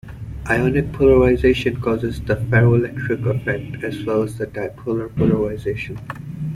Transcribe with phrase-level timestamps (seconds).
[0.49, 5.95] Ionic polarization causes the ferroelectric effect as well as dipolar polarization.